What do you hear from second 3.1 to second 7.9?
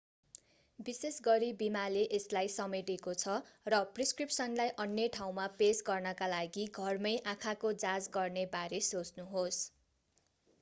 छ र प्रिस्क्रिप्सनलाई अन्य ठाउँमा पेश गर्नका लागि घरमै आँखाको